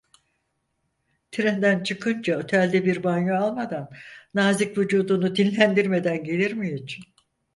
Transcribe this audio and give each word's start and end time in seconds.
Trenden 1.31 1.83
çıkınca 1.83 2.39
otelde 2.39 2.85
bir 2.85 3.03
banyo 3.03 3.35
almadan, 3.35 3.89
nazik 4.33 4.77
vücudunu 4.77 5.35
dinlendirmeden 5.35 6.23
gelir 6.23 6.51
mi 6.53 6.73
hiç? 6.73 6.99